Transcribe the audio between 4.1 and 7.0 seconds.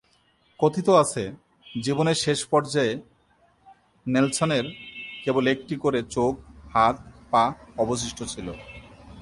নেলসনের কেবল একটি করে চোখ, হাত,